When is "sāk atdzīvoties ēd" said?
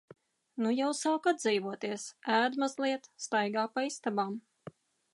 0.99-2.59